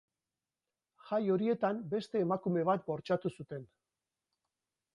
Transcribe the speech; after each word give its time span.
Jai 1.09 1.19
horietan 1.33 1.83
beste 1.93 2.23
emakume 2.27 2.65
bat 2.73 2.83
bortxatu 2.89 3.33
zuten. 3.35 3.69